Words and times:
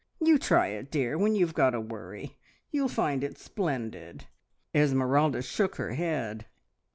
You 0.19 0.39
try 0.39 0.69
it, 0.69 0.89
dear, 0.89 1.15
when 1.15 1.35
you've 1.35 1.53
got 1.53 1.75
a 1.75 1.79
worry. 1.79 2.39
You'll 2.71 2.87
find 2.87 3.23
it 3.23 3.37
splendid!" 3.37 4.25
Esmeralda 4.73 5.43
shook 5.43 5.75
her 5.75 5.91
head. 5.93 6.47